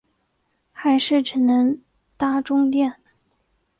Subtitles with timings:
[0.71, 1.79] 还是只能
[2.17, 2.95] 搭终电